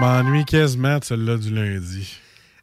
M'ennuie 0.00 0.44
quasiment 0.44 0.98
de 0.98 1.04
celle-là 1.04 1.36
du 1.36 1.50
lundi. 1.54 2.16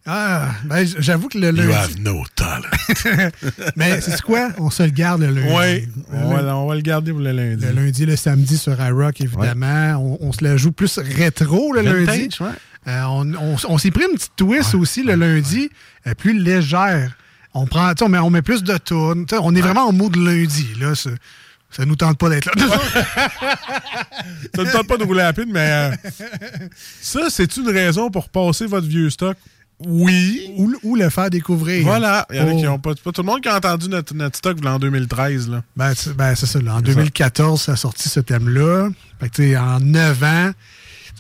Ah, 0.10 0.52
ben, 0.64 0.88
j'avoue 1.00 1.28
que 1.28 1.38
le 1.38 1.48
You 1.50 1.54
lundi. 1.56 1.74
have 1.74 2.00
no 2.00 2.24
talent. 2.36 2.64
Mais 3.76 4.00
c'est 4.00 4.22
quoi? 4.22 4.50
On 4.58 4.70
se 4.70 4.84
le 4.84 4.90
garde 4.90 5.22
le 5.22 5.28
lundi. 5.32 5.50
Oui, 5.54 5.88
on, 6.14 6.30
lundi- 6.30 6.46
va- 6.46 6.56
on 6.56 6.68
va 6.68 6.76
le 6.76 6.82
garder 6.82 7.12
pour 7.12 7.20
le 7.20 7.32
lundi. 7.34 7.66
Le 7.66 7.72
lundi, 7.74 8.06
le 8.06 8.16
samedi 8.16 8.58
sur 8.58 8.80
iRock, 8.82 9.20
évidemment. 9.22 9.96
On, 9.98 10.18
on 10.28 10.32
se 10.32 10.44
la 10.46 10.56
joue 10.56 10.72
plus 10.72 10.98
rétro 10.98 11.74
le 11.74 11.82
Vintage, 11.82 12.08
lundi. 12.18 12.30
ouais. 12.40 12.48
Euh, 12.88 13.04
on 13.10 13.34
on- 13.34 13.58
on 13.68 13.78
s'est 13.78 13.92
pris 13.92 14.06
une 14.10 14.16
petite 14.16 14.32
twist 14.38 14.76
aussi 14.76 15.04
le 15.04 15.16
lundi, 15.16 15.70
euh, 16.08 16.14
plus 16.14 16.40
légère. 16.40 17.18
On 17.54 17.66
prend, 17.66 17.92
on 18.02 18.08
met, 18.10 18.20
on 18.20 18.30
met 18.30 18.42
plus 18.42 18.64
de 18.64 18.72
sais, 18.72 19.38
On 19.42 19.56
est 19.56 19.62
vraiment 19.62 19.88
en 19.88 19.92
mode 19.94 20.16
lundi. 20.16 20.68
Là, 20.80 20.94
ça, 21.78 21.86
nous 21.86 21.96
tente 21.96 22.18
pas 22.18 22.30
d'être 22.30 22.46
là. 22.46 22.54
Ça 24.56 24.64
ne 24.64 24.72
tente 24.72 24.88
pas 24.88 24.98
de 24.98 25.04
rouler 25.04 25.22
rapide, 25.24 25.48
mais 25.52 25.70
euh, 25.72 25.92
ça, 27.02 27.28
c'est 27.30 27.56
une 27.58 27.70
raison 27.70 28.10
pour 28.10 28.30
passer 28.30 28.66
votre 28.66 28.88
vieux 28.88 29.10
stock? 29.10 29.38
Oui. 29.86 30.52
ou, 30.58 30.74
ou 30.82 30.96
le 30.96 31.08
faire 31.12 31.30
découvrir. 31.30 31.84
Voilà. 31.84 32.26
Il 32.32 32.38
y 32.38 32.40
en 32.40 32.48
a 32.48 32.52
Oh. 32.54 32.58
qui 32.60 32.68
ont 32.68 32.80
pas, 32.80 32.96
pas 32.96 33.12
tout 33.12 33.22
le 33.22 33.28
monde 33.28 33.42
qui 33.42 33.48
a 33.50 33.58
entendu 33.58 33.88
notre, 33.90 34.16
notre 34.16 34.36
stock 34.38 34.58
en 34.66 34.80
2013. 34.80 35.50
Là. 35.50 35.62
Ben, 35.76 35.94
c'est 35.96 36.16
ben, 36.16 36.34
c'est 36.34 36.48
ça. 36.48 36.60
là. 36.60 36.74
En 36.76 36.80
C'est 36.80 36.88
ça. 36.88 36.94
2014, 36.96 37.62
ça 37.62 37.74
a 37.74 37.76
sorti 37.76 38.10
ce 38.10 38.20
thème-là. 38.20 38.90
Fait 39.20 39.30
que, 39.30 39.36
tu 39.36 39.50
sais, 39.52 39.58
en 39.58 39.80
9 39.80 40.24
ans, 40.24 40.52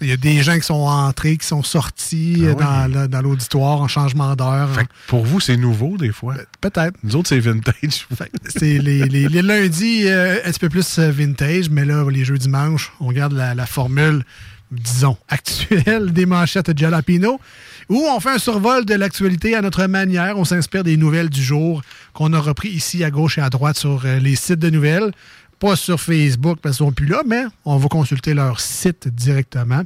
il 0.02 0.08
y 0.08 0.12
a 0.12 0.17
des 0.17 0.44
gens 0.44 0.56
qui 0.56 0.66
sont 0.66 0.73
entrés, 0.76 1.38
qui 1.38 1.45
sont 1.48 1.64
sortis 1.64 2.44
Ah 2.44 2.45
euh, 2.45 2.88
oui. 3.03 3.08
dans, 3.09 3.22
l'auditoire 3.22 3.81
en 3.81 3.88
changement 3.88 4.36
d'heure. 4.36 4.70
Fait 4.76 4.84
que 4.86 4.90
pour 5.08 5.26
vous, 5.26 5.40
c'est 5.40 5.58
nouveau 5.58 5.98
des 5.98 6.12
fois. 6.12 6.36
Peut-être. 6.62 6.95
Nous 7.03 7.16
autres, 7.16 7.30
c'est 7.30 7.40
vintage. 7.40 8.08
C'est 8.48 8.78
les, 8.80 9.03
les- 9.06 9.28
les 9.28 9.41
lundis 9.41 10.03
euh, 10.08 10.38
un 10.46 10.50
petit 10.52 10.59
peu 10.59 10.69
plus 10.69 11.00
euh, 11.00 11.12
vintage, 11.12 11.69
mais 11.69 11.85
là, 11.85 12.06
les 12.09 12.25
jeux 12.25 12.38
dimanche, 12.38 12.91
on 13.00 13.12
garde 13.12 13.34
la, 13.34 13.56
la 13.56 13.66
formule, 13.66 14.24
disons, 14.72 15.18
actuelle 15.30 16.12
des 16.14 16.25
manchettes 16.25 16.69
de 16.69 16.78
Jalapino, 16.78 17.40
où 17.90 18.06
on 18.14 18.19
fait 18.19 18.31
un 18.31 18.38
survol 18.38 18.85
de 18.85 18.94
l'actualité 18.96 19.56
à 19.56 19.62
notre 19.62 19.85
manière. 19.88 20.38
On 20.38 20.46
s'inspire 20.46 20.84
des 20.84 20.97
nouvelles 20.97 21.29
du 21.29 21.41
jour 21.41 21.81
qu'on 22.14 22.34
a 22.34 22.40
repris 22.40 22.69
ici 22.69 23.03
à 23.03 23.09
gauche 23.12 23.38
et 23.38 23.41
à 23.41 23.50
droite 23.50 23.78
sur 23.78 24.02
euh, 24.06 24.19
les 24.19 24.35
sites 24.35 24.59
de 24.59 24.69
nouvelles. 24.69 25.12
Pas 25.59 25.75
sur 25.75 26.00
Facebook 26.00 26.59
parce 26.62 26.78
qu'ils 26.78 26.85
sont 26.85 26.91
plus 26.91 27.07
là, 27.07 27.22
mais 27.25 27.44
on 27.66 27.78
va 27.78 27.88
consulter 27.88 28.34
leur 28.34 28.59
site 28.59 29.07
directement. 29.07 29.81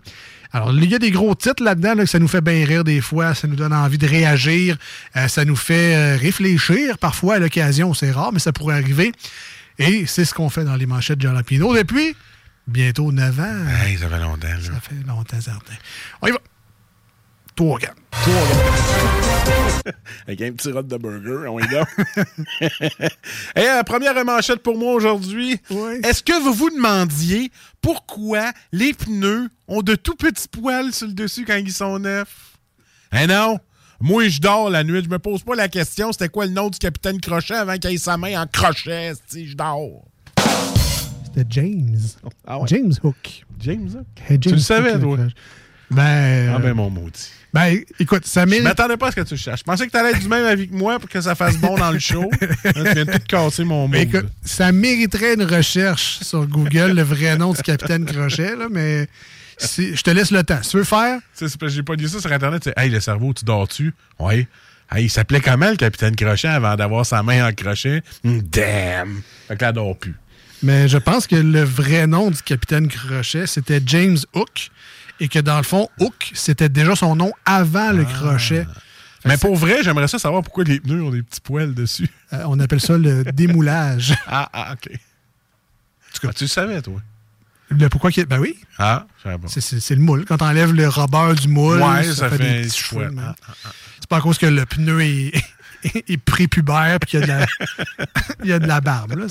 Alors, 0.51 0.73
il 0.73 0.89
y 0.89 0.95
a 0.95 0.99
des 0.99 1.11
gros 1.11 1.33
titres 1.33 1.63
là-dedans 1.63 1.95
là, 1.95 2.03
que 2.03 2.09
ça 2.09 2.19
nous 2.19 2.27
fait 2.27 2.41
bien 2.41 2.65
rire 2.65 2.83
des 2.83 2.99
fois, 2.99 3.33
ça 3.33 3.47
nous 3.47 3.55
donne 3.55 3.73
envie 3.73 3.97
de 3.97 4.07
réagir, 4.07 4.77
euh, 5.15 5.29
ça 5.29 5.45
nous 5.45 5.55
fait 5.55 5.95
euh, 5.95 6.17
réfléchir 6.17 6.97
parfois 6.97 7.35
à 7.35 7.39
l'occasion, 7.39 7.93
c'est 7.93 8.11
rare, 8.11 8.33
mais 8.33 8.39
ça 8.39 8.51
pourrait 8.51 8.75
arriver. 8.75 9.13
Et 9.79 10.05
c'est 10.07 10.25
ce 10.25 10.33
qu'on 10.33 10.49
fait 10.49 10.65
dans 10.65 10.75
les 10.75 10.85
manchettes 10.85 11.19
de 11.19 11.23
Jalapino 11.23 11.73
depuis 11.75 12.15
bientôt 12.67 13.11
9 13.11 13.39
ans. 13.39 13.67
Hey, 13.85 13.97
ça 13.97 14.09
fait 14.09 14.19
longtemps. 14.19 14.47
là. 14.47 14.59
Ça 14.61 14.79
fait 14.81 15.07
longtemps, 15.07 15.41
certain. 15.41 15.73
On 16.21 16.27
y 16.27 16.31
va. 16.31 16.37
Toi, 17.55 17.75
regarde. 17.75 17.97
Avec 20.27 20.41
un 20.41 20.51
petit 20.53 20.71
rod 20.71 20.87
de 20.87 20.97
burger, 20.97 21.47
on 21.49 21.59
y 21.59 21.67
va. 21.67 21.85
Et 23.55 23.65
la 23.65 23.83
première 23.83 24.23
manchette 24.23 24.61
pour 24.61 24.77
moi 24.77 24.93
aujourd'hui. 24.93 25.59
Oui. 25.69 25.99
Est-ce 26.03 26.23
que 26.23 26.39
vous 26.43 26.53
vous 26.53 26.69
demandiez 26.69 27.51
pourquoi 27.81 28.51
les 28.71 28.93
pneus 28.93 29.49
ont 29.67 29.81
de 29.81 29.95
tout 29.95 30.15
petits 30.15 30.47
poils 30.47 30.93
sur 30.93 31.07
le 31.07 31.13
dessus 31.13 31.45
quand 31.45 31.55
ils 31.55 31.71
sont 31.73 31.99
neufs? 31.99 32.57
Eh 33.13 33.27
non! 33.27 33.59
Moi, 33.99 34.29
je 34.29 34.39
dors 34.39 34.69
la 34.69 34.83
nuit. 34.83 35.03
Je 35.03 35.09
me 35.09 35.19
pose 35.19 35.43
pas 35.43 35.55
la 35.55 35.67
question 35.67 36.11
c'était 36.11 36.29
quoi 36.29 36.45
le 36.45 36.51
nom 36.53 36.69
du 36.69 36.79
capitaine 36.79 37.19
Crochet 37.19 37.53
avant 37.55 37.77
qu'il 37.77 37.91
ait 37.91 37.97
sa 37.97 38.17
main 38.17 38.41
en 38.41 38.47
crochet. 38.47 39.13
Si 39.27 39.47
je 39.47 39.55
dors. 39.55 40.05
C'était 41.25 41.45
James. 41.49 41.99
Ah 42.47 42.59
ouais? 42.59 42.67
James 42.67 42.93
Hook. 43.03 43.43
James? 43.59 44.03
Hey, 44.27 44.39
Tu 44.39 44.49
le 44.49 44.57
savais, 44.57 44.95
Hook, 44.95 45.17
toi? 45.17 45.27
Ben, 45.91 46.53
Ah 46.55 46.59
ben 46.59 46.73
mon 46.73 46.89
maudit. 46.89 47.29
Ben, 47.53 47.79
écoute, 47.99 48.25
ça 48.25 48.43
Je 48.45 48.49
mérite. 48.49 48.63
m'attendais 48.63 48.97
pas 48.97 49.07
à 49.07 49.11
ce 49.11 49.15
que 49.17 49.21
tu 49.21 49.35
cherches. 49.37 49.59
Je 49.59 49.63
pensais 49.65 49.85
que 49.85 49.91
tu 49.91 49.97
allais 49.97 50.11
être 50.11 50.19
du 50.19 50.27
même 50.27 50.45
avec 50.45 50.71
moi 50.71 50.99
pour 50.99 51.09
que 51.09 51.19
ça 51.19 51.35
fasse 51.35 51.57
bon 51.57 51.77
dans 51.77 51.91
le 51.91 51.99
show. 51.99 52.29
Là, 52.63 52.71
tu 52.73 52.93
viens 52.93 53.05
de 53.05 53.11
tout 53.11 53.19
casser 53.27 53.63
mon 53.63 53.91
écoute, 53.93 54.27
ça 54.43 54.71
mériterait 54.71 55.33
une 55.33 55.43
recherche 55.43 56.19
sur 56.21 56.45
Google, 56.47 56.91
le 56.93 57.01
vrai 57.03 57.35
nom 57.37 57.53
du 57.53 57.61
capitaine 57.61 58.05
Crochet, 58.05 58.55
là, 58.55 58.67
mais 58.71 59.07
je 59.59 60.01
te 60.01 60.09
laisse 60.11 60.31
le 60.31 60.43
temps. 60.43 60.63
Si 60.63 60.69
tu 60.71 60.77
veux 60.77 60.83
faire, 60.83 61.19
c'est 61.33 61.45
parce 61.57 61.71
que 61.71 61.75
j'ai 61.77 61.83
pas 61.83 61.95
dit 61.95 62.07
ça 62.09 62.19
sur 62.21 62.31
Internet. 62.31 62.69
Hey, 62.77 62.89
le 62.89 62.99
cerveau, 62.99 63.33
tu 63.33 63.43
dors-tu? 63.45 63.93
Oui. 64.19 64.47
Hey, 64.93 65.05
il 65.05 65.09
s'appelait 65.09 65.39
comment 65.41 65.69
le 65.69 65.77
capitaine 65.77 66.15
Crochet 66.15 66.47
avant 66.47 66.75
d'avoir 66.75 67.05
sa 67.05 67.21
main 67.23 67.47
en 67.47 67.53
crochet? 67.53 68.01
Hmm, 68.23 68.39
Damn! 68.41 69.21
Fait 69.47 69.55
que 69.57 69.61
là, 69.63 69.71
dort 69.71 69.95
plus. 69.97 70.15
mais 70.63 70.87
je 70.89 70.97
pense 70.97 71.27
que 71.27 71.35
le 71.35 71.63
vrai 71.63 72.07
nom 72.07 72.29
du 72.31 72.41
capitaine 72.41 72.87
Crochet, 72.87 73.47
c'était 73.47 73.81
James 73.85 74.17
Hook, 74.33 74.69
et 75.21 75.29
que 75.29 75.39
dans 75.39 75.55
le 75.57 75.63
fond, 75.63 75.87
Hook, 75.99 76.31
c'était 76.33 76.67
déjà 76.67 76.95
son 76.97 77.15
nom 77.15 77.31
avant 77.45 77.89
Ah. 77.89 77.93
le 77.93 78.03
crochet. 78.03 78.65
Mais 79.23 79.37
pour 79.37 79.55
vrai, 79.55 79.83
j'aimerais 79.83 80.07
ça 80.07 80.17
savoir 80.17 80.41
pourquoi 80.41 80.63
les 80.63 80.79
pneus 80.79 81.03
ont 81.03 81.11
des 81.11 81.21
petits 81.23 81.39
poils 81.41 81.73
dessus. 81.73 82.09
Euh, 82.33 82.43
on 82.47 82.59
appelle 82.61 82.79
ça 82.81 82.97
le 82.97 83.23
démoulage. 83.25 84.13
Ah, 84.27 84.49
ah, 84.53 84.73
OK. 84.73 84.89
Ah, 86.23 86.33
tu 86.33 86.43
le 86.45 86.47
savais, 86.49 86.81
toi? 86.81 86.99
Le 87.69 87.87
pourquoi 87.89 88.09
qu'il 88.11 88.25
Ben 88.25 88.39
oui, 88.39 88.57
Ah, 88.77 89.05
c'est- 89.47 89.89
le 89.95 90.01
moule. 90.01 90.25
Quand 90.25 90.41
on 90.41 90.45
enlève 90.45 90.73
le 90.73 90.87
rubber 90.89 91.33
du 91.39 91.47
moule, 91.47 91.81
Ouais, 91.81 92.03
ça 92.03 92.29
fait 92.29 92.37
des 92.37 92.67
petits 92.67 92.95
man. 92.95 93.35
Ah, 93.39 93.53
C'est 93.99 94.07
pas 94.09 94.17
à 94.17 94.21
cause 94.21 94.37
que 94.37 94.45
le 94.45 94.65
pneu 94.65 95.01
est, 95.01 95.31
est 96.07 96.17
prépubère 96.17 96.97
et 97.01 97.05
qu'il 97.05 97.19
y, 97.19 97.23
a 97.23 97.25
de 97.25 97.31
la- 97.31 97.45
il 98.43 98.49
y 98.49 98.53
a 98.53 98.59
de 98.59 98.67
la 98.67 98.81
barbe. 98.81 99.13
là. 99.17 99.25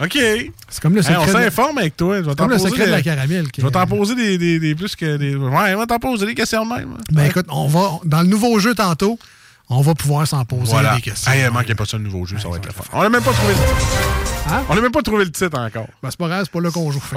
OK. 0.00 0.12
c'est 0.12 0.80
comme 0.82 0.94
le 0.94 1.00
Hey, 1.00 1.04
secret, 1.04 1.18
on 1.20 1.26
de, 1.26 1.32
la- 1.32 1.42
s'informe 1.44 1.78
avec 1.78 1.96
toi. 1.96 2.16
Je 2.22 2.28
vais 2.28 2.34
comme 2.34 2.50
le 2.50 2.58
secret 2.58 2.80
de 2.80 2.84
des- 2.86 2.90
la 2.90 3.02
caramel. 3.02 3.50
qui- 3.50 3.60
Je 3.60 3.66
vais 3.66 3.72
t'en 3.72 3.86
poser 3.86 4.14
des, 4.14 4.38
des, 4.38 4.58
des 4.58 4.74
plus 4.74 4.96
que 4.96 5.16
des. 5.16 5.34
Ouais, 5.36 5.70
je 5.72 5.76
vais 5.76 5.86
t'en 5.86 5.98
poser 5.98 6.26
des 6.26 6.34
questions 6.34 6.64
de 6.66 6.74
même. 6.74 6.96
Ben 7.12 7.26
écoute, 7.26 7.46
on 7.48 7.68
va, 7.68 8.00
dans 8.04 8.22
le 8.22 8.28
nouveau 8.28 8.58
jeu 8.58 8.74
tantôt, 8.74 9.18
on 9.70 9.80
va 9.82 9.94
pouvoir 9.94 10.26
s'en 10.26 10.44
poser 10.44 10.72
Voilà. 10.72 10.96
des 10.96 11.02
questions. 11.02 11.30
Hey, 11.30 11.48
manquez 11.50 11.74
pas 11.74 11.84
ça, 11.86 11.96
le 11.96 12.04
nouveau 12.04 12.26
jeu, 12.26 12.38
ça 12.38 12.48
va 12.48 12.56
être 12.56 12.66
le 12.66 12.72
fun. 12.72 12.84
On 12.92 13.02
n'a 13.02 13.08
même 13.08 13.22
pas 13.22 13.32
trouvé 13.32 13.52
le 13.52 13.58
titre. 13.58 14.48
Hein? 14.50 14.62
On 14.68 14.74
n'a 14.74 14.80
même 14.80 14.92
pas 14.92 15.02
trouvé 15.02 15.24
le 15.24 15.30
titre 15.30 15.58
encore. 15.58 15.86
Ben, 16.02 16.10
c'est 16.10 16.18
pas 16.18 16.28
grave, 16.28 16.42
c'est 16.44 16.52
pas 16.52 16.60
là 16.60 16.70
qu'on 16.70 16.90
joue. 16.90 17.02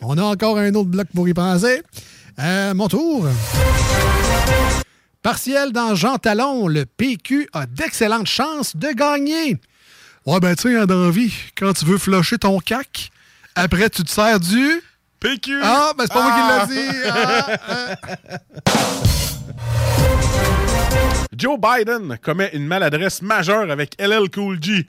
On 0.00 0.16
a 0.16 0.22
encore 0.22 0.58
un 0.58 0.74
autre 0.74 0.88
bloc 0.88 1.06
pour 1.14 1.28
y 1.28 1.34
penser. 1.34 1.82
Euh, 2.38 2.72
mon 2.74 2.88
tour. 2.88 3.26
Partiel 5.22 5.72
dans 5.72 5.94
Jean 5.94 6.16
Talon, 6.16 6.68
le 6.68 6.86
PQ 6.86 7.48
a 7.52 7.66
d'excellentes 7.66 8.28
chances 8.28 8.76
de 8.76 8.88
gagner. 8.94 9.58
Ouais, 10.28 10.40
ben, 10.40 10.54
tu 10.54 10.74
sais, 10.74 10.86
dans 10.86 11.04
la 11.06 11.10
vie, 11.10 11.32
quand 11.56 11.72
tu 11.72 11.86
veux 11.86 11.96
flusher 11.96 12.36
ton 12.36 12.58
cac, 12.58 13.10
après, 13.54 13.88
tu 13.88 14.04
te 14.04 14.10
sers 14.10 14.38
du. 14.38 14.82
PQ! 15.20 15.58
Ah, 15.62 15.92
ben, 15.96 16.04
c'est 16.06 16.12
pas 16.12 16.22
moi 16.22 16.66
qui 16.68 16.74
l'ai 16.74 16.82
dit. 16.82 16.88
Ah, 17.08 17.56
Joe 21.34 21.58
Biden 21.58 22.18
commet 22.20 22.50
une 22.52 22.66
maladresse 22.66 23.22
majeure 23.22 23.70
avec 23.70 23.94
LL 23.98 24.28
Cool 24.28 24.58
J. 24.60 24.86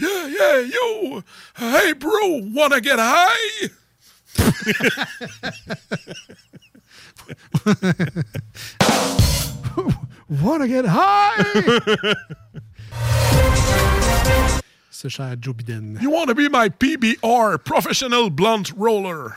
Yeah, 0.00 0.08
yeah, 0.28 0.62
yo! 0.62 1.22
Hey, 1.60 1.94
bro, 1.94 2.40
wanna 2.52 2.80
get 2.80 2.98
high? 2.98 3.70
Wanna 10.40 10.66
get 10.66 10.86
high? 10.86 11.44
Cher 15.08 15.34
Joe 15.40 15.54
Biden. 15.54 15.98
You 16.00 16.10
want 16.10 16.26
to 16.26 16.34
be 16.34 16.48
my 16.50 16.68
PBR, 16.70 17.58
Professional 17.64 18.30
Blunt 18.30 18.72
Roller? 18.78 19.32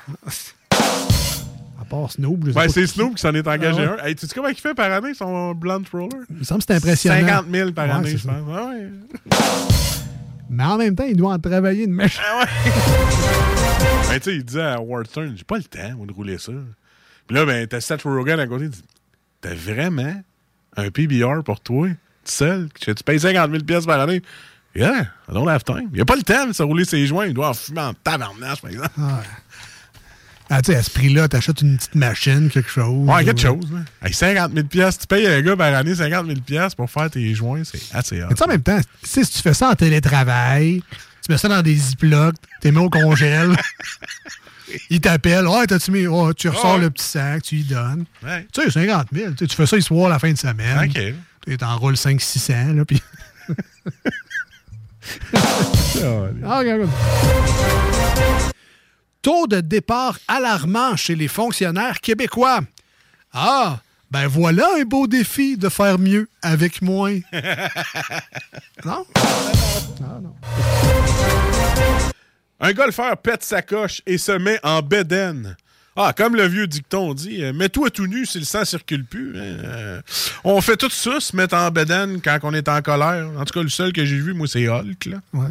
À 0.72 1.86
part 1.88 2.12
Snoop, 2.12 2.46
je 2.46 2.52
sais 2.52 2.56
Ben, 2.60 2.70
c'est 2.70 2.88
Snoop 2.88 3.16
qui 3.16 3.22
s'en 3.22 3.34
est 3.36 3.48
engagé 3.48 3.84
Ah 3.84 3.96
ouais? 3.96 4.02
un. 4.02 4.06
Hey, 4.06 4.16
tu 4.16 4.26
sais 4.28 4.34
comment 4.34 4.48
il 4.48 4.56
fait 4.56 4.74
par 4.74 4.92
année, 4.92 5.14
son 5.14 5.54
Blunt 5.54 5.84
Roller? 5.92 6.10
Il 6.30 6.38
me 6.38 6.44
semble 6.44 6.62
que 6.62 6.66
c'est 6.68 6.76
impressionnant. 6.76 7.28
50 7.28 7.46
000 7.52 7.72
par 7.74 7.86
Ouais, 7.86 7.92
année, 7.92 8.18
je 8.18 8.28
pense. 8.28 8.36
Ah 8.52 8.66
ouais. 8.70 8.90
Mais 10.50 10.64
en 10.64 10.78
même 10.78 10.96
temps, 10.96 11.06
il 11.06 11.16
doit 11.18 11.34
en 11.34 11.40
travailler 11.40 11.84
une 11.86 11.94
mèche. 11.94 12.20
Ben, 14.08 14.20
tu 14.20 14.30
sais, 14.30 14.36
il 14.36 14.44
disait 14.46 14.62
à 14.62 14.78
Stern, 15.06 15.34
j'ai 15.36 15.44
pas 15.44 15.58
le 15.58 15.64
temps, 15.64 15.96
moi, 15.98 16.06
de 16.06 16.12
rouler 16.14 16.38
ça. 16.38 16.52
Puis 17.28 17.36
là, 17.36 17.44
ben, 17.46 17.68
t'as 17.68 17.82
Seth 17.82 18.04
Rogen 18.04 18.40
à 18.40 18.48
côté, 18.48 18.66
il 18.66 18.70
dit, 18.70 18.84
t'as 19.42 19.54
vraiment 19.54 20.22
un 20.78 20.90
PBR 20.92 21.44
pour 21.44 21.60
toi, 21.60 21.88
tout 21.90 21.96
seul, 22.24 22.70
tu 22.80 22.94
payes 23.04 23.20
50 23.20 23.52
000 23.52 23.64
pièces 23.64 23.86
par 23.86 24.00
année? 24.00 24.22
Yeah, 24.76 25.04
I 25.30 25.34
don't 25.34 25.48
have 25.48 25.64
time. 25.64 25.90
Il 25.94 26.02
a 26.02 26.06
pas 26.06 26.16
le 26.18 26.24
temps 26.24 26.48
de 26.48 26.54
se 26.54 26.62
rouler 26.64 26.84
ses 26.86 27.08
joints, 27.08 27.28
il 27.28 27.34
doit 27.34 27.50
en 27.50 27.54
fumer 27.54 27.82
en 27.82 27.94
tabarnache, 27.94 28.62
par 28.62 28.72
exemple. 28.72 28.90
Ah, 30.50 30.62
tu 30.62 30.72
sais, 30.72 30.78
à 30.78 30.84
ce 30.84 30.92
prix-là, 30.92 31.28
t'achètes 31.28 31.62
une 31.62 31.76
petite 31.78 31.96
machine, 31.96 32.50
quelque 32.52 32.70
chose. 32.70 33.08
Ouais, 33.10 33.26
quelque 33.26 33.42
chose. 33.42 33.72
Là. 33.72 33.80
Hey, 34.08 34.14
50 34.14 34.54
000 34.54 34.68
pièces, 34.68 35.00
tu 35.00 35.08
payes 35.08 35.26
un 35.26 35.42
gars 35.42 35.56
par 35.56 35.74
année 35.74 35.96
50 35.96 36.28
000 36.28 36.40
pièces 36.42 36.76
pour 36.76 36.90
faire 36.92 37.10
tes 37.10 37.34
joints, 37.34 37.64
c'est 37.64 37.80
assez 37.96 38.22
hot. 38.22 38.28
Mais 38.30 38.44
en 38.44 38.48
même 38.48 38.62
temps, 38.62 38.80
si 39.02 39.26
tu 39.26 39.42
fais 39.42 39.56
ça 39.56 39.70
en 39.70 39.74
télétravail, 39.74 40.84
tu 41.24 41.32
mets 41.32 41.38
ça 41.40 41.48
dans 41.48 41.62
des 41.64 41.74
ziplocs, 41.74 42.36
t'es 42.62 42.72
mis 42.72 42.78
au 42.78 42.92
congèle, 42.92 43.56
il 44.92 45.02
t'appelle, 45.02 45.48
ouais, 45.48 45.66
t'as-tu 45.66 45.90
mis, 45.92 46.06
ouais, 46.06 46.34
tu 46.36 46.50
ressors 46.50 46.76
Ouais. 46.76 46.82
le 46.82 46.90
petit 46.92 47.06
sac, 47.06 47.42
tu 47.42 47.56
lui 47.56 47.64
donnes. 47.64 48.06
Ouais. 48.24 48.46
Tu 48.54 48.62
sais, 48.62 48.70
50 48.70 49.08
000, 49.14 49.32
tu 49.34 49.48
fais 49.48 49.66
ça 49.66 49.76
le 49.78 49.82
soir, 49.82 50.10
la 50.10 50.20
fin 50.20 50.32
de 50.32 50.38
semaine. 50.38 50.78
OK. 50.90 51.02
Tu 51.48 51.58
t'enroules 51.58 51.96
500-600, 51.96 52.76
là, 52.76 52.86
puis... 52.86 53.02
Ah, 55.34 56.60
regarde, 56.60 56.82
regarde. 56.82 56.90
Taux 59.22 59.48
de 59.48 59.62
départ 59.62 60.20
alarmant 60.28 60.96
chez 60.96 61.16
les 61.16 61.28
fonctionnaires 61.28 62.00
québécois. 62.00 62.60
Ah, 63.34 63.80
ben 64.12 64.28
voilà 64.28 64.68
un 64.80 64.84
beau 64.84 65.08
défi 65.08 65.58
de 65.58 65.68
faire 65.68 65.98
mieux 65.98 66.30
avec 66.42 66.82
moins. 66.82 67.20
non? 68.86 69.06
Un 72.60 72.74
golfeur 72.74 73.18
pète 73.18 73.44
sa 73.44 73.62
coche 73.62 74.02
et 74.06 74.18
se 74.18 74.32
met 74.32 74.60
en 74.64 74.82
bédaine. 74.82 75.58
Ah, 75.98 76.12
comme 76.16 76.36
le 76.36 76.46
vieux 76.48 76.68
dicton 76.68 77.14
dit, 77.14 77.42
euh, 77.42 77.54
mets-toi 77.54 77.90
tout 77.90 78.06
nu 78.06 78.26
si 78.26 78.40
le 78.40 78.44
sang 78.46 78.66
circule 78.66 79.06
plus. 79.06 79.38
hein. 79.38 79.42
Euh, 79.64 80.02
on 80.44 80.60
fait 80.60 80.76
tout 80.76 80.90
ça, 80.90 81.22
se 81.22 81.34
mettre 81.36 81.56
en 81.56 81.72
bédaine 81.72 82.20
quand 82.22 82.38
on 82.44 82.54
est 82.54 82.68
en 82.68 82.82
colère. 82.82 83.30
En 83.38 83.46
tout 83.46 83.54
cas, 83.54 83.64
le 83.64 83.70
seul 83.70 83.94
que 83.94 84.04
j'ai 84.04 84.20
vu, 84.20 84.34
moi, 84.34 84.46
c'est 84.48 84.68
Hulk. 84.68 85.06
Là. 85.06 85.22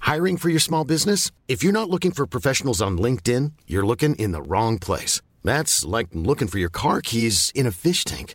Hiring 0.00 0.36
for 0.36 0.48
your 0.50 0.60
small 0.60 0.84
business? 0.84 1.30
If 1.48 1.62
you're 1.64 1.72
not 1.72 1.88
looking 1.90 2.12
for 2.12 2.26
professionals 2.26 2.80
on 2.82 2.98
LinkedIn, 2.98 3.52
you're 3.66 3.86
looking 3.86 4.14
in 4.16 4.32
the 4.32 4.42
wrong 4.42 4.78
place. 4.78 5.20
That's 5.42 5.84
like 5.84 6.08
looking 6.12 6.48
for 6.48 6.58
your 6.58 6.70
car 6.70 7.00
keys 7.00 7.50
in 7.54 7.66
a 7.66 7.70
fish 7.72 8.04
tank. 8.04 8.34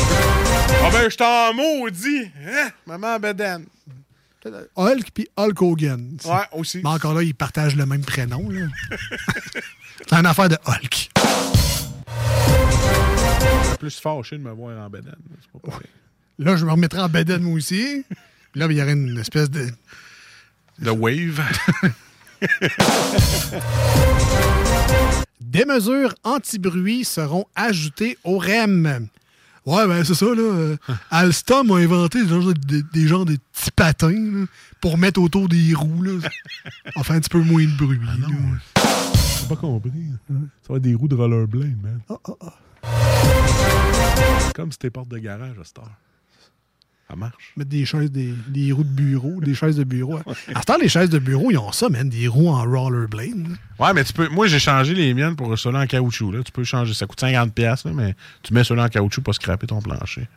Ah 0.83 0.89
ben, 0.91 1.09
je 1.09 1.17
t'en 1.17 1.53
maudis. 1.53 2.31
Hein? 2.45 2.69
Maman 2.85 3.15
en 3.15 3.19
bédaine. 3.19 3.65
Hulk 4.75 5.11
puis 5.13 5.27
Hulk 5.37 5.61
Hogan. 5.61 6.17
Ouais, 6.25 6.43
aussi. 6.53 6.81
Mais 6.83 6.89
encore 6.89 7.13
là, 7.13 7.21
ils 7.23 7.35
partagent 7.35 7.75
le 7.75 7.85
même 7.85 8.03
prénom. 8.03 8.49
là. 8.49 8.67
C'est 10.09 10.13
une 10.17 10.25
affaire 10.25 10.49
de 10.49 10.57
Hulk. 10.65 11.11
Je 13.61 13.67
suis 13.67 13.77
plus 13.77 13.99
fâché 13.99 14.37
de 14.37 14.43
me 14.43 14.51
voir 14.51 14.85
en 14.85 14.89
pas 14.89 14.99
pareil. 15.63 15.87
Là, 16.39 16.55
je 16.55 16.65
me 16.65 16.71
remettrai 16.71 16.99
en 17.01 17.09
bedaine 17.09 17.43
moi 17.43 17.53
aussi. 17.53 18.03
Puis 18.51 18.59
là, 18.59 18.67
il 18.69 18.77
y 18.77 18.81
aurait 18.81 18.93
une 18.93 19.17
espèce 19.19 19.49
de. 19.49 19.67
The 20.83 20.89
Wave. 20.89 21.39
Des 25.39 25.65
mesures 25.65 26.15
anti-bruit 26.23 27.05
seront 27.05 27.45
ajoutées 27.55 28.17
au 28.23 28.39
REM. 28.39 29.07
Ouais, 29.65 29.87
ben 29.87 30.03
c'est 30.03 30.15
ça, 30.15 30.25
là. 30.25 30.41
Euh, 30.41 30.77
Alstom 31.11 31.71
a 31.71 31.75
inventé 31.77 32.23
des 32.23 32.29
genres 32.29 32.53
de, 32.53 32.81
des 32.93 33.07
genres 33.07 33.25
de 33.25 33.37
petits 33.53 33.71
patins 33.71 34.09
là, 34.11 34.45
pour 34.79 34.97
mettre 34.97 35.21
autour 35.21 35.47
des 35.47 35.73
roues. 35.75 36.01
Là. 36.03 36.13
Enfin, 36.95 37.15
un 37.15 37.19
petit 37.19 37.29
peu 37.29 37.39
moins 37.41 37.63
de 37.63 37.77
bruit. 37.77 37.99
là. 37.99 38.27
J'ai 39.39 39.47
pas 39.47 39.55
compris. 39.55 39.91
Ça 40.27 40.73
va 40.73 40.75
être 40.77 40.81
des 40.81 40.95
roues 40.95 41.07
de 41.07 41.15
rollerblade, 41.15 41.77
man. 41.81 41.99
Comme 44.55 44.71
si 44.71 44.77
t'es 44.79 44.89
porte 44.89 45.09
de 45.09 45.17
garage 45.19 45.57
à 45.59 45.63
cette 45.63 45.77
heure. 45.79 45.91
Ça 47.11 47.17
marche. 47.17 47.51
Mettre 47.57 47.69
des 47.69 47.83
chaises, 47.83 48.09
des, 48.09 48.33
des 48.47 48.71
roues 48.71 48.85
de 48.85 48.89
bureau, 48.89 49.41
des 49.41 49.53
chaises 49.53 49.75
de 49.75 49.83
bureau. 49.83 50.19
À 50.55 50.61
ce 50.61 50.65
temps, 50.65 50.77
les 50.81 50.87
chaises 50.87 51.09
de 51.09 51.19
bureau, 51.19 51.51
ils 51.51 51.57
ont 51.57 51.73
ça, 51.73 51.89
man, 51.89 52.07
des 52.07 52.25
roues 52.29 52.47
en 52.47 52.63
rollerblade. 52.63 53.47
Ouais, 53.79 53.93
mais 53.93 54.05
tu 54.05 54.13
peux. 54.13 54.29
Moi, 54.29 54.47
j'ai 54.47 54.59
changé 54.59 54.93
les 54.93 55.13
miennes 55.13 55.35
pour 55.35 55.59
ceux-là 55.59 55.81
en 55.81 55.87
caoutchouc. 55.87 56.31
Là. 56.31 56.41
Tu 56.41 56.53
peux 56.53 56.63
changer. 56.63 56.93
Ça 56.93 57.05
coûte 57.07 57.21
50$, 57.21 57.49
piastres, 57.51 57.87
là, 57.87 57.93
mais 57.93 58.15
tu 58.43 58.53
mets 58.53 58.63
ceux-là 58.63 58.85
en 58.85 58.87
caoutchouc 58.87 59.23
pour 59.23 59.35
scraper 59.35 59.67
ton 59.67 59.81
plancher. 59.81 60.29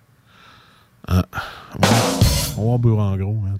Ah. 1.07 1.25
Ouais. 1.81 1.89
On 2.57 2.73
va 2.73 2.79
boire 2.79 3.13
en 3.13 3.17
gros, 3.17 3.35
man. 3.35 3.59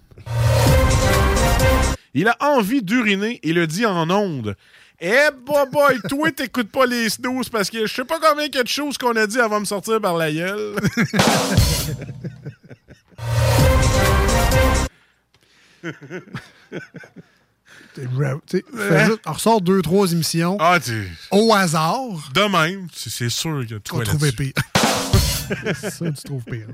Il 2.15 2.27
a 2.27 2.37
envie 2.41 2.83
d'uriner 2.83 3.39
et 3.45 3.53
le 3.53 3.69
dit 3.69 3.87
en 3.87 4.11
ondes. 4.11 4.57
Eh, 5.01 5.31
boy, 5.45 5.67
boy, 5.71 6.01
toi, 6.09 6.33
t'écoutes 6.33 6.71
pas 6.71 6.87
les 6.87 7.11
snooze 7.11 7.49
parce 7.49 7.71
que 7.71 7.87
je 7.87 7.93
sais 7.95 8.05
pas 8.05 8.19
combien 8.21 8.47
il 8.47 8.55
y 8.55 8.59
a 8.59 8.63
de 8.63 8.69
choses 8.69 8.99
qu'on 8.99 9.15
a 9.15 9.27
dit 9.27 9.39
avant 9.39 9.57
de 9.57 9.61
me 9.61 9.67
sortir 9.67 10.01
par 10.01 10.17
la 10.17 10.33
gueule. 10.33 10.75
on 19.27 19.33
ressort 19.33 19.61
deux, 19.61 19.83
trois 19.83 20.13
émissions 20.13 20.57
ah, 20.61 20.79
au 21.31 21.53
hasard. 21.53 22.01
De 22.35 22.51
même, 22.51 22.89
c'est 22.93 23.29
sûr 23.29 23.65
que 23.69 23.75
tu 23.75 23.81
Tu 23.81 23.97
vas 23.97 24.05
trouver 24.05 24.33
pire. 24.33 24.53
ça, 25.75 26.11
tu 26.11 26.23
trouves 26.25 26.45
pire. 26.45 26.67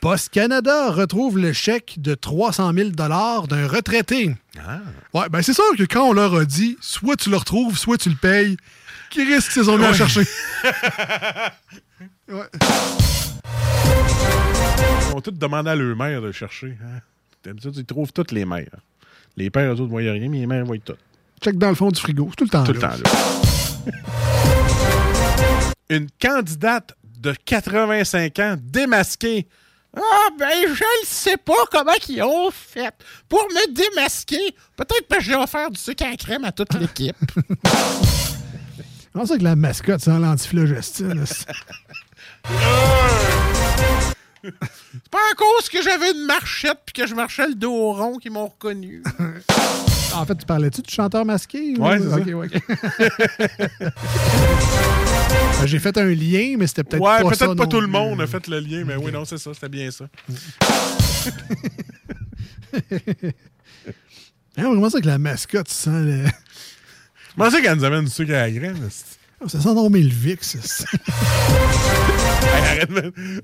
Post 0.00 0.30
Canada 0.30 0.90
retrouve 0.90 1.38
le 1.38 1.52
chèque 1.52 1.94
de 1.98 2.14
300 2.14 2.72
000 2.74 2.90
d'un 2.90 3.68
retraité. 3.68 4.34
Ouais, 5.14 5.28
ben 5.30 5.42
c'est 5.42 5.54
sûr 5.54 5.76
que 5.78 5.84
quand 5.84 6.08
on 6.08 6.12
leur 6.12 6.34
a 6.34 6.44
dit, 6.44 6.76
soit 6.80 7.16
tu 7.16 7.30
le 7.30 7.36
retrouves, 7.36 7.78
soit 7.78 7.98
tu 7.98 8.08
le 8.08 8.16
payes, 8.16 8.56
qui 9.10 9.22
risque 9.22 9.52
qu'ils 9.52 9.70
ont 9.70 9.78
mis 9.78 9.84
à 9.84 9.92
chercher. 9.94 10.22
Ouais. 12.28 12.46
Ils 15.08 15.12
vont 15.12 15.20
tous 15.20 15.30
demander 15.32 15.70
à 15.70 15.74
leur 15.74 15.96
mère 15.96 16.20
de 16.20 16.26
le 16.26 16.32
chercher. 16.32 16.76
Hein? 16.82 17.00
Ils 17.46 17.84
trouvent 17.84 18.12
toutes 18.12 18.32
les 18.32 18.44
mères. 18.44 18.68
Les 19.36 19.50
pères, 19.50 19.70
eux 19.72 19.74
autres, 19.74 19.82
ne 19.84 19.88
voient 19.88 20.00
rien, 20.00 20.28
mais 20.28 20.40
les 20.40 20.46
mères 20.46 20.64
voient 20.64 20.78
tout. 20.78 20.94
Check 21.42 21.58
dans 21.58 21.70
le 21.70 21.74
fond 21.74 21.90
du 21.90 22.00
frigo. 22.00 22.28
C'est 22.30 22.36
tout 22.36 22.44
le 22.44 22.50
temps 22.50 22.64
Tout 22.64 22.72
le 22.72 22.78
temps, 22.78 22.88
là. 22.88 23.88
Une 25.88 26.08
candidate 26.20 26.94
de 27.18 27.34
85 27.44 28.38
ans 28.38 28.56
démasquée 28.60 29.46
Ah, 29.96 30.28
ben, 30.38 30.48
je 30.66 30.72
ne 30.72 31.04
sais 31.04 31.36
pas 31.36 31.64
comment 31.70 31.92
ils 32.08 32.22
ont 32.22 32.50
fait 32.50 32.94
pour 33.28 33.42
me 33.50 33.74
démasquer. 33.74 34.54
Peut-être 34.76 35.08
que 35.08 35.20
j'ai 35.20 35.34
offert 35.34 35.70
du 35.70 35.78
sucre 35.78 36.04
en 36.04 36.14
crème 36.16 36.44
à 36.44 36.52
toute 36.52 36.72
l'équipe. 36.74 37.16
Comment 39.12 39.26
ça 39.26 39.36
que 39.36 39.44
la 39.44 39.56
mascotte, 39.56 40.00
c'est 40.00 40.10
un 40.10 40.20
l'antiflogestine? 40.20 41.22
C'est 44.42 45.08
pas 45.10 45.18
à 45.30 45.34
cause 45.36 45.68
que 45.68 45.80
j'avais 45.82 46.10
une 46.12 46.26
marchette 46.26 46.78
puis 46.84 46.92
que 46.92 47.06
je 47.06 47.14
marchais 47.14 47.46
le 47.46 47.54
dos 47.54 47.92
rond 47.92 48.18
qu'ils 48.18 48.32
m'ont 48.32 48.48
reconnu. 48.48 49.02
en 50.14 50.26
fait, 50.26 50.34
tu 50.34 50.46
parlais-tu 50.46 50.82
du 50.82 50.92
chanteur 50.92 51.24
masqué? 51.24 51.76
Ouais, 51.78 51.98
c'est 51.98 52.06
Ok, 52.12 52.26
ouais, 52.26 52.34
ok. 52.34 52.62
Ben, 53.78 55.66
J'ai 55.66 55.78
fait 55.78 55.96
un 55.96 56.06
lien, 56.06 56.56
mais 56.58 56.66
c'était 56.66 56.82
peut-être 56.82 57.02
ouais, 57.02 57.22
pas 57.22 57.34
ça 57.34 57.46
peut-être 57.46 57.56
pas 57.56 57.64
non 57.64 57.70
tout 57.70 57.80
le 57.80 57.86
monde 57.86 58.20
a 58.20 58.26
fait 58.26 58.46
le 58.48 58.58
lien, 58.58 58.84
mais 58.84 58.96
oui, 58.96 59.12
non, 59.12 59.24
c'est 59.24 59.38
ça, 59.38 59.54
c'était 59.54 59.68
bien 59.68 59.90
ça. 59.90 60.06
Hein, 64.58 64.64
comment 64.64 64.90
ça 64.90 65.00
que 65.00 65.06
la 65.06 65.16
mascotte 65.16 65.68
sent 65.68 65.90
le... 65.90 66.24
Je 66.26 67.34
pensais 67.36 67.62
qu'elle 67.62 67.78
nous 67.78 67.84
amène 67.84 68.04
du 68.04 68.10
sucre 68.10 68.34
à 68.34 68.42
la 68.42 68.50
graine. 68.50 68.76
C'est- 69.48 69.58
Ça 69.58 69.62
sent 69.62 69.74
non 69.74 69.88
le 69.88 69.98
VIX. 70.00 70.56
ça. 70.62 70.84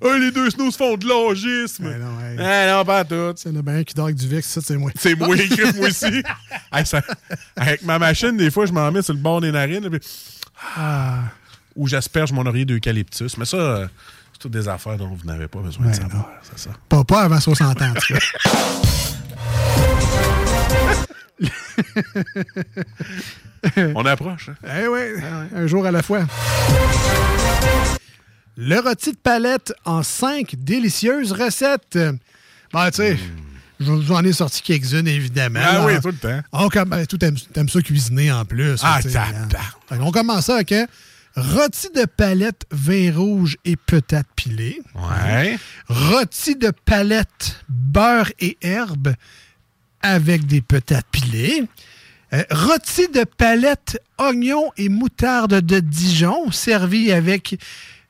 Oh, 0.01 0.13
les 0.19 0.31
deux 0.31 0.51
snows 0.51 0.71
se 0.71 0.77
font 0.77 0.97
de 0.97 1.07
l'orgisme. 1.07 1.87
Ouais, 1.87 1.99
non, 1.99 2.21
hey. 2.21 2.71
Non, 2.71 2.85
pas 2.85 3.05
tout. 3.05 3.15
A 3.15 3.63
bien 3.63 3.77
un 3.77 3.85
qui 3.85 3.95
dort 3.95 4.07
avec 4.07 4.17
du 4.17 4.27
VIX, 4.29 4.47
ça, 4.47 4.61
c'est 4.63 4.77
moi. 4.77 4.91
C'est 4.99 5.15
moi, 5.15 5.37
écrit 5.37 5.73
moi 5.77 5.89
aussi. 5.89 6.23
Hey, 6.73 6.87
ça- 6.87 7.03
avec 7.57 7.83
ma 7.83 7.99
machine, 7.99 8.37
des 8.37 8.51
fois, 8.51 8.67
je 8.67 8.73
m'en 8.73 8.91
mets 8.91 9.03
sur 9.03 9.15
le 9.15 9.21
bord 9.21 9.41
des 9.41 9.53
narines. 9.53 9.89
puis- 9.91 10.01
Ah, 10.77 11.19
Ou 11.77 11.87
j'asperge 11.87 12.33
mon 12.33 12.45
oreiller 12.47 12.65
d'eucalyptus. 12.65 13.37
Mais 13.39 13.45
ça, 13.45 13.57
euh, 13.57 13.87
c'est 14.33 14.39
toutes 14.41 14.53
des 14.53 14.69
affaires 14.69 14.97
dont 14.97 15.09
vous 15.15 15.27
n'avez 15.27 15.49
pas 15.49 15.61
besoin 15.61 15.85
de 15.87 15.91
Ouais, 15.91 15.95
savoir. 15.95 16.29
C'est 16.43 16.59
ça. 16.59 16.71
pas, 16.89 17.05
pas 17.05 17.23
avant 17.23 17.41
60 17.41 17.81
ans, 17.83 17.91
en 17.91 17.95
tout 17.95 18.15
cas. 18.15 18.21
On 23.95 24.05
approche. 24.07 24.51
hein? 24.65 24.69
Eh 24.83 24.89
ouais, 24.89 25.15
un 25.55 25.67
jour 25.67 25.85
à 25.87 25.91
la 25.91 26.03
fois. 26.03 26.27
Le 28.57 28.81
rôti 28.81 29.13
de 29.13 29.17
palette 29.17 29.73
en 29.85 30.03
cinq 30.03 30.55
délicieuses 30.59 31.33
recettes. 31.33 31.97
Ben, 32.73 32.91
tu 32.91 32.97
sais, 32.97 33.19
je- 33.81 34.01
j'en 34.03 34.23
ai 34.25 34.33
sorti 34.33 34.63
quelques-unes, 34.63 35.07
évidemment. 35.07 35.61
Ah 35.63 35.85
oui, 35.87 36.01
tout 36.01 36.09
le 36.09 36.15
temps. 36.15 36.41
On 36.53 36.69
com- 36.69 36.89
ben, 36.89 37.07
tout 37.07 37.19
t'aimes 37.19 37.37
t'aimes 37.53 37.69
ça 37.69 37.81
cuisiner 37.81 38.33
en 38.33 38.45
plus. 38.45 38.81
Ah, 38.83 38.99
tabarnak. 39.03 39.55
hein. 39.91 39.99
Qu'on 39.99 40.11
commence 40.11 40.47
ça 40.47 40.57
avec 40.57 40.73
un 40.73 40.87
rôti 41.37 41.89
de 41.95 42.05
palette, 42.05 42.63
vin 42.73 43.13
rouge 43.15 43.57
et 43.65 43.77
patates 43.77 44.27
pilées. 44.35 44.81
Ouais. 44.97 45.57
Rôti 45.89 46.57
de 46.57 46.73
palette, 46.85 47.63
beurre 47.69 48.31
et 48.41 48.59
herbes 48.61 49.15
avec 50.03 50.47
des 50.47 50.61
patates 50.63 51.07
pilées. 51.13 51.65
Euh, 52.35 52.43
rôti 52.51 53.09
de 53.09 53.25
palette, 53.25 54.01
oignons 54.19 54.71
et 54.77 54.89
moutarde 54.89 55.61
de 55.63 55.81
Dijon, 55.81 56.51
servi 56.51 57.11
avec 57.11 57.59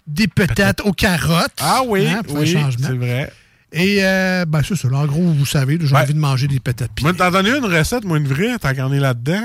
des 0.06 0.26
patates 0.26 0.80
aux 0.80 0.92
carottes. 0.92 1.52
Ah 1.60 1.82
oui, 1.86 2.06
Hein, 2.08 2.22
pour 2.24 2.38
oui, 2.38 2.56
c'est 2.80 2.92
vrai. 2.96 3.32
Et, 3.70 3.98
euh, 4.00 4.44
ben, 4.46 4.62
c'est 4.66 4.74
ça. 4.76 4.88
là, 4.88 4.98
en 4.98 5.06
gros, 5.06 5.20
vous 5.22 5.44
savez, 5.46 5.78
j'ai 5.80 5.94
envie 5.94 6.14
de 6.14 6.18
manger 6.18 6.48
des 6.48 6.58
patates 6.58 6.90
pilées. 6.94 7.12
T'en 7.12 7.30
donné 7.30 7.50
une 7.50 7.66
recette, 7.66 8.04
moi, 8.04 8.16
une 8.16 8.26
vraie, 8.26 8.58
tant 8.58 8.74
qu'on 8.74 8.92
est 8.92 8.98
là-dedans. 8.98 9.42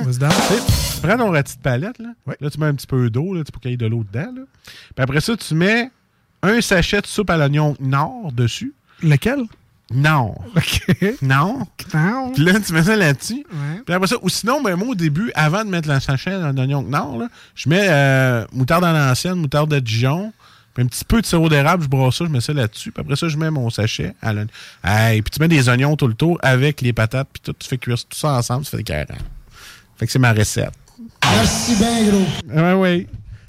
Prends 1.04 1.18
ton 1.18 1.32
rôti 1.32 1.58
de 1.58 1.62
palette, 1.62 2.00
là. 2.00 2.10
Ouais. 2.26 2.38
Là, 2.40 2.50
tu 2.50 2.58
mets 2.60 2.68
un 2.68 2.74
petit 2.74 2.88
peu 2.88 3.10
d'eau, 3.10 3.34
là, 3.36 3.44
pour 3.52 3.62
qu'il 3.62 3.72
y 3.72 3.74
ait 3.74 3.78
de 3.78 3.86
l'eau 3.86 4.06
dedans, 4.12 4.32
là. 4.34 4.42
Puis 4.96 5.04
après 5.04 5.20
ça, 5.20 5.36
tu 5.36 5.54
mets 5.56 5.92
un 6.42 6.62
sachet 6.62 7.02
de 7.02 7.08
soupe 7.08 7.30
à 7.30 7.38
l'oignon 7.38 7.76
nord 7.82 8.32
dessus. 8.32 8.74
Lequel? 9.02 9.44
Nord. 9.94 10.44
OK. 10.56 11.16
Non. 11.22 11.66
Non. 11.94 12.32
Puis 12.34 12.44
là, 12.44 12.60
tu 12.60 12.74
mets 12.74 12.84
ça 12.84 12.96
là-dessus. 12.96 13.46
Ouais. 13.52 13.82
Puis 13.86 13.94
après 13.94 14.08
ça, 14.08 14.16
ou 14.22 14.30
sinon, 14.30 14.62
ben, 14.62 14.76
moi, 14.76 14.90
au 14.90 14.96
début, 14.96 15.32
avant 15.36 15.64
de 15.64 15.70
mettre 15.70 15.90
le 15.90 16.00
sachet 16.00 16.32
dans 16.32 16.52
l'oignon 16.52 16.82
nord, 16.82 17.18
là, 17.18 17.28
je 17.56 17.70
mets 17.70 17.88
euh, 17.90 18.46
moutarde 18.52 18.84
à 18.84 18.92
l'ancienne, 18.92 19.36
moutarde 19.36 19.72
de 19.72 19.80
Dijon, 19.80 20.34
puis 20.74 20.84
un 20.84 20.88
petit 20.88 21.06
peu 21.06 21.22
de 21.22 21.26
sirop 21.26 21.50
d'érable, 21.50 21.84
je 21.84 21.90
brosse 21.90 22.18
ça, 22.18 22.26
je 22.26 22.30
mets 22.30 22.42
ça 22.42 22.54
là-dessus. 22.54 22.92
Puis 22.92 23.02
après 23.02 23.16
ça, 23.16 23.28
je 23.28 23.38
mets 23.38 23.52
mon 23.52 23.70
sachet 23.70 24.16
à 24.22 24.34
l'oignon. 24.34 24.50
Hey, 24.84 25.22
puis 25.22 25.32
tu 25.32 25.40
mets 25.40 25.48
des 25.48 25.70
oignons 25.70 25.96
tout 25.96 26.08
le 26.08 26.16
tour 26.16 26.40
avec 26.42 26.82
les 26.82 26.94
patates, 26.94 27.30
puis 27.32 27.42
tout, 27.44 27.54
tu 27.54 27.68
fais 27.68 27.78
cuire 27.78 27.98
tout 27.98 28.18
ça 28.18 28.34
ensemble, 28.34 28.66
ça 28.66 28.72
fait 28.72 28.78
des 28.78 28.84
carrés. 28.84 29.08
Fait 29.98 30.06
que 30.06 30.12
c'est 30.12 30.20
ma 30.20 30.34
recette. 30.34 30.74
Merci 31.24 31.76
bien, 31.76 32.10
gros. 32.10 32.26
Ah 32.56 32.78
oui. 32.78 33.08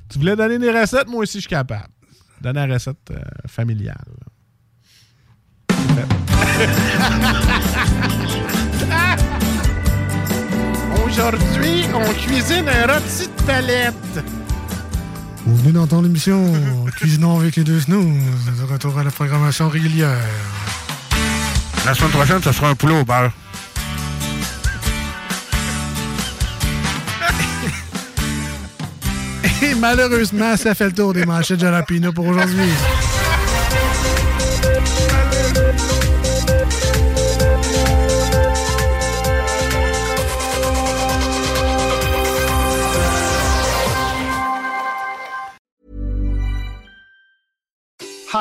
Tu 0.09 0.19
voulais 0.19 0.37
donner 0.37 0.59
des 0.59 0.71
recettes, 0.71 1.09
moi 1.09 1.23
aussi, 1.23 1.39
je 1.39 1.43
suis 1.43 1.49
capable. 1.49 1.89
Donner 2.41 2.67
la 2.67 2.75
recette 2.75 2.97
euh, 3.11 3.21
familiale. 3.49 3.97
Aujourd'hui, 11.07 11.85
on 11.95 12.13
cuisine 12.15 12.67
un 12.69 12.87
rôti 12.93 13.27
de 13.27 13.43
palette. 13.47 13.95
Vous 15.47 15.57
venez 15.57 15.73
d'entendre 15.73 16.05
l'émission 16.05 16.43
Cuisinons 16.97 17.39
avec 17.39 17.57
les 17.57 17.65
deux 17.65 17.81
snooze. 17.81 18.05
De 18.59 18.65
retour 18.73 18.99
à 18.99 19.05
la 19.05 19.11
programmation 19.11 19.69
régulière. 19.69 20.17
La 21.85 21.95
semaine 21.95 22.11
prochaine, 22.11 22.43
ce 22.43 22.53
sera 22.53 22.71
un 22.71 22.75
poulet 22.75 22.99
au 22.99 23.05
beurre. 23.05 23.31
Et 29.63 29.75
malheureusement, 29.75 30.57
ça 30.57 30.75
fait 30.75 30.87
le 30.87 30.93
tour 30.93 31.13
des 31.13 31.27
manchettes 31.27 31.61
Jalapino 31.61 32.13
pour 32.13 32.27
aujourd'hui. 32.27 32.71